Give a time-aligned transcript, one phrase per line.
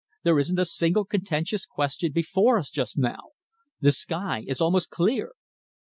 [0.23, 3.33] There isn't a single contentious question before us just now.
[3.81, 5.33] The sky is almost clear."